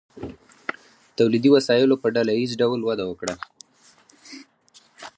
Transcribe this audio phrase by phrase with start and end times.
[1.17, 3.35] تولیدي وسایلو په ډله ایز ډول وده وکړه.